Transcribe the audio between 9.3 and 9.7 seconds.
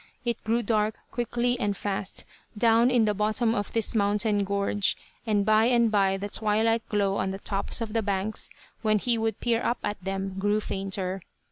peer